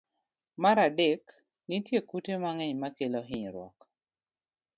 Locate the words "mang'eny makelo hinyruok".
2.43-3.77